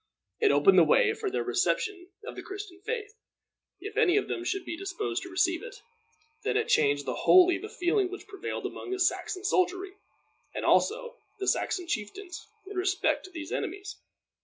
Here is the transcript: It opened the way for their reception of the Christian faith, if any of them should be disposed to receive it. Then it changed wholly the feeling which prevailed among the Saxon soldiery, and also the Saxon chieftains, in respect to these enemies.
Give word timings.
It 0.39 0.51
opened 0.51 0.79
the 0.79 0.83
way 0.83 1.13
for 1.13 1.29
their 1.29 1.43
reception 1.43 2.07
of 2.25 2.35
the 2.35 2.41
Christian 2.41 2.81
faith, 2.83 3.13
if 3.79 3.95
any 3.95 4.17
of 4.17 4.27
them 4.27 4.43
should 4.43 4.65
be 4.65 4.75
disposed 4.75 5.21
to 5.21 5.29
receive 5.29 5.61
it. 5.61 5.75
Then 6.43 6.57
it 6.57 6.69
changed 6.69 7.05
wholly 7.07 7.59
the 7.59 7.69
feeling 7.69 8.09
which 8.09 8.25
prevailed 8.25 8.65
among 8.65 8.89
the 8.89 8.99
Saxon 8.99 9.43
soldiery, 9.43 9.93
and 10.55 10.65
also 10.65 11.17
the 11.37 11.47
Saxon 11.47 11.85
chieftains, 11.85 12.47
in 12.65 12.77
respect 12.77 13.25
to 13.25 13.29
these 13.29 13.51
enemies. 13.51 13.97